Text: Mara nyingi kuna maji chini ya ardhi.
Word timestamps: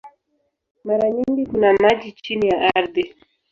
Mara 0.87 1.09
nyingi 1.09 1.45
kuna 1.45 1.73
maji 1.73 2.11
chini 2.11 2.47
ya 2.47 2.71
ardhi. 2.75 3.15